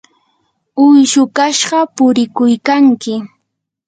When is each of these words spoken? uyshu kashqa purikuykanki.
uyshu 0.85 1.21
kashqa 1.35 1.79
purikuykanki. 1.95 3.13